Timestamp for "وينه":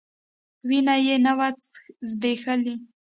0.67-0.95